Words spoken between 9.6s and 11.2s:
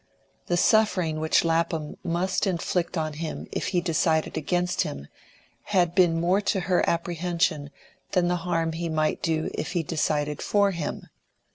he decided for him.